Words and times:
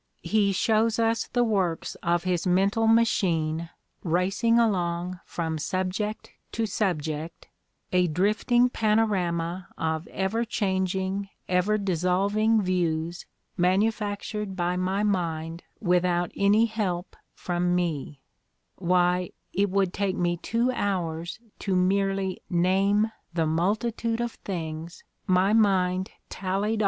He 0.23 0.51
shows 0.51 0.97
us 0.97 1.27
the 1.27 1.43
works 1.43 1.93
of 2.01 2.23
his 2.23 2.47
mental 2.47 2.87
machine 2.87 3.69
"racing 4.03 4.57
along 4.57 5.19
from 5.27 5.59
subject 5.59 6.31
to 6.53 6.65
subject— 6.65 7.49
a 7.93 8.07
drifting 8.07 8.67
panorama 8.67 9.67
of 9.77 10.07
ever 10.07 10.43
changing, 10.43 11.29
ever 11.47 11.77
dissolving 11.77 12.63
views 12.63 13.27
manufactured 13.57 14.55
by 14.55 14.75
my 14.75 15.03
mind 15.03 15.61
without 15.79 16.31
any 16.35 16.65
help 16.65 17.15
from 17.35 17.75
me— 17.75 18.23
why, 18.77 19.29
it 19.53 19.69
would 19.69 19.93
take 19.93 20.15
me 20.15 20.35
tw6 20.35 20.73
hours 20.73 21.39
to 21.59 21.75
merely 21.75 22.41
name 22.49 23.11
the 23.35 23.45
multitude 23.45 24.19
of 24.19 24.31
things 24.31 25.03
my 25.27 25.53
mind 25.53 26.09
tallied 26.27 26.79